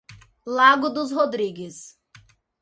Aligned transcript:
Lago 0.47 0.89
dos 0.89 1.11
Rodrigues 1.11 1.95